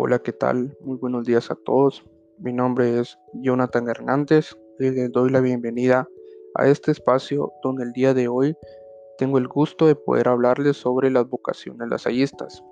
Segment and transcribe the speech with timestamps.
[0.00, 0.78] Hola, ¿qué tal?
[0.80, 2.04] Muy buenos días a todos.
[2.38, 6.08] Mi nombre es Jonathan Hernández y les doy la bienvenida
[6.54, 8.56] a este espacio donde el día de hoy
[9.18, 12.62] tengo el gusto de poder hablarles sobre las vocaciones lasallistas.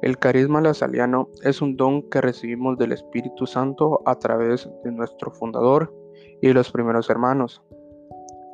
[0.00, 5.32] El carisma lasaliano es un don que recibimos del Espíritu Santo a través de nuestro
[5.32, 5.92] fundador
[6.40, 7.64] y de los primeros hermanos,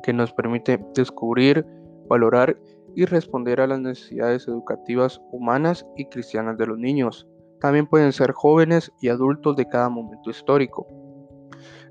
[0.01, 1.67] que nos permite descubrir,
[2.07, 7.27] valorar y responder a las necesidades educativas humanas y cristianas de los niños.
[7.59, 10.87] También pueden ser jóvenes y adultos de cada momento histórico,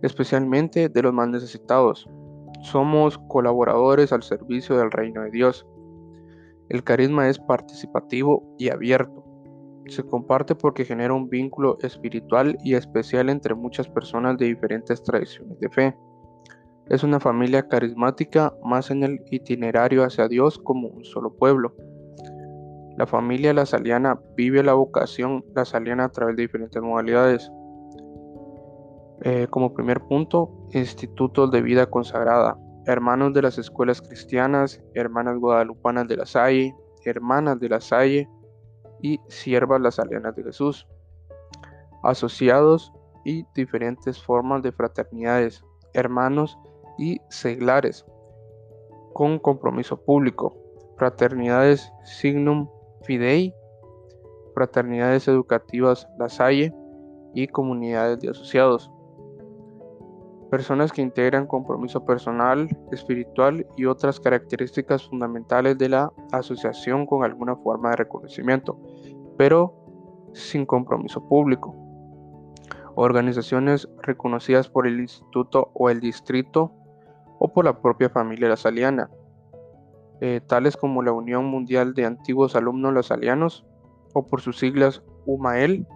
[0.02, 2.08] especialmente de los más necesitados.
[2.62, 5.66] Somos colaboradores al servicio del reino de Dios.
[6.68, 9.24] El carisma es participativo y abierto.
[9.86, 15.58] Se comparte porque genera un vínculo espiritual y especial entre muchas personas de diferentes tradiciones
[15.60, 15.96] de fe.
[16.88, 21.74] Es una familia carismática más en el itinerario hacia Dios como un solo pueblo.
[22.96, 27.50] La familia lasaliana vive la vocación lasaliana a través de diferentes modalidades.
[29.22, 32.56] Eh, como primer punto, institutos de vida consagrada,
[32.86, 36.72] hermanos de las escuelas cristianas, hermanas guadalupanas de la Salle,
[37.04, 38.28] hermanas de la Salle
[39.02, 40.86] y siervas lasalianas de Jesús,
[42.04, 42.92] asociados
[43.24, 46.56] y diferentes formas de fraternidades, hermanos
[46.98, 48.04] y seglares
[49.12, 50.56] con compromiso público,
[50.98, 52.68] fraternidades Signum
[53.02, 53.54] Fidei,
[54.54, 56.74] fraternidades educativas La Salle
[57.34, 58.90] y comunidades de asociados.
[60.50, 67.56] Personas que integran compromiso personal, espiritual y otras características fundamentales de la asociación con alguna
[67.56, 68.78] forma de reconocimiento,
[69.36, 69.74] pero
[70.34, 71.74] sin compromiso público.
[72.94, 76.72] Organizaciones reconocidas por el instituto o el distrito
[77.38, 79.10] o por la propia familia lasaliana,
[80.20, 83.66] eh, tales como la Unión Mundial de Antiguos Alumnos Lasalianos,
[84.14, 85.86] o por sus siglas UMAEL,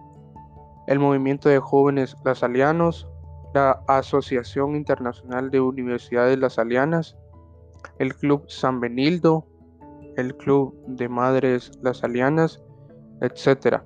[0.87, 3.07] el Movimiento de Jóvenes Lasalianos,
[3.53, 7.17] la Asociación Internacional de Universidades Lasalianas,
[7.97, 9.47] el Club San Benildo,
[10.17, 12.61] el Club de Madres Lasalianas,
[13.21, 13.81] etc.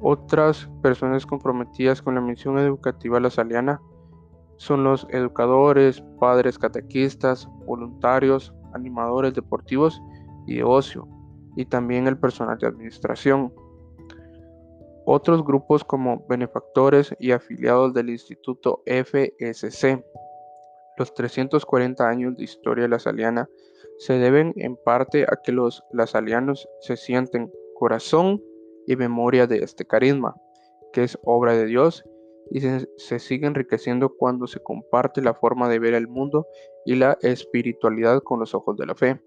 [0.00, 3.80] Otras personas comprometidas con la misión educativa lasaliana
[4.58, 10.00] son los educadores, padres catequistas, voluntarios, animadores deportivos
[10.46, 11.08] y de ocio,
[11.56, 13.52] y también el personal de administración.
[15.06, 20.04] Otros grupos como benefactores y afiliados del Instituto FSC.
[20.98, 23.48] Los 340 años de historia lasaliana
[23.98, 28.42] se deben en parte a que los lasalianos se sienten corazón
[28.86, 30.34] y memoria de este carisma,
[30.92, 32.04] que es obra de Dios
[32.50, 36.46] y se, sigue enriqueciendo cuando se comparte la forma de ver el mundo
[36.84, 39.20] y la espiritualidad con los ojos de la fe.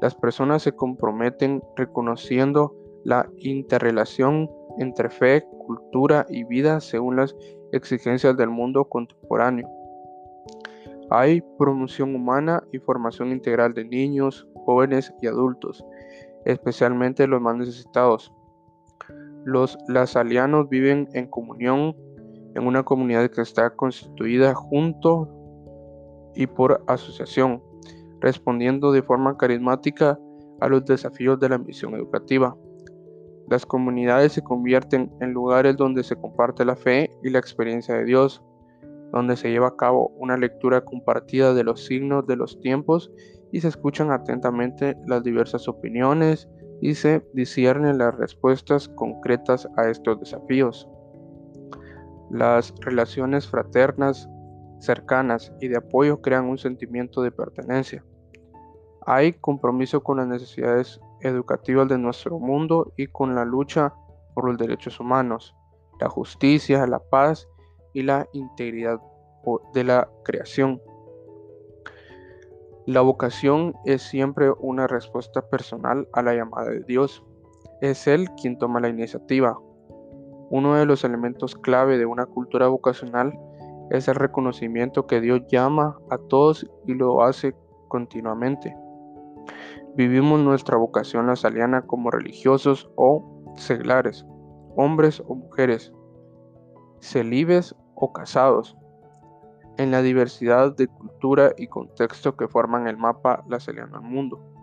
[0.00, 4.48] Las personas se comprometen reconociendo la interrelación
[4.78, 7.34] entre fe, cultura y vida según las
[7.72, 9.68] exigencias del mundo contemporáneo.
[11.10, 15.84] Hay promoción humana y formación integral de niños, jóvenes y adultos,
[16.44, 18.32] especialmente los más necesitados.
[19.44, 21.96] Los lasalianos viven en comunión
[22.58, 25.28] en una comunidad que está constituida junto
[26.34, 27.62] y por asociación,
[28.20, 30.18] respondiendo de forma carismática
[30.60, 32.56] a los desafíos de la misión educativa.
[33.48, 38.04] Las comunidades se convierten en lugares donde se comparte la fe y la experiencia de
[38.04, 38.42] Dios,
[39.12, 43.10] donde se lleva a cabo una lectura compartida de los signos de los tiempos
[43.52, 46.48] y se escuchan atentamente las diversas opiniones
[46.82, 50.88] y se disciernen las respuestas concretas a estos desafíos.
[52.30, 54.28] Las relaciones fraternas,
[54.80, 58.04] cercanas y de apoyo crean un sentimiento de pertenencia.
[59.06, 63.94] Hay compromiso con las necesidades educativas de nuestro mundo y con la lucha
[64.34, 65.56] por los derechos humanos,
[66.00, 67.48] la justicia, la paz
[67.92, 69.00] y la integridad
[69.72, 70.80] de la creación.
[72.86, 77.24] La vocación es siempre una respuesta personal a la llamada de Dios.
[77.80, 79.58] Es Él quien toma la iniciativa,
[80.50, 83.38] uno de los elementos clave de una cultura vocacional
[83.90, 87.54] es el reconocimiento que Dios llama a todos y lo hace
[87.88, 88.76] continuamente.
[89.94, 94.26] Vivimos nuestra vocación lasaliana como religiosos o seglares,
[94.76, 95.92] hombres o mujeres,
[97.00, 98.76] celibes o casados,
[99.76, 104.57] en la diversidad de cultura y contexto que forman el mapa lasaliano al mundo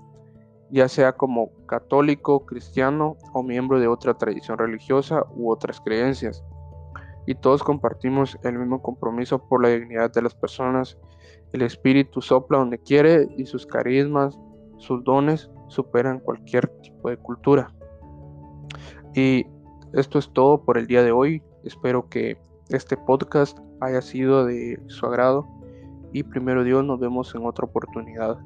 [0.71, 6.43] ya sea como católico, cristiano o miembro de otra tradición religiosa u otras creencias.
[7.27, 10.97] Y todos compartimos el mismo compromiso por la dignidad de las personas.
[11.53, 14.37] El Espíritu sopla donde quiere y sus carismas,
[14.77, 17.73] sus dones superan cualquier tipo de cultura.
[19.15, 19.47] Y
[19.93, 21.41] esto es todo por el día de hoy.
[21.63, 22.37] Espero que
[22.69, 25.47] este podcast haya sido de su agrado
[26.11, 28.37] y primero Dios nos vemos en otra oportunidad.